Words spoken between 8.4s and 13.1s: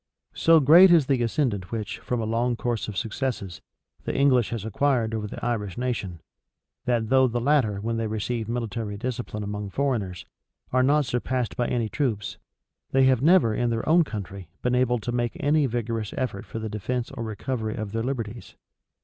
military discipline among foreigners, are not surpassed by any troops, they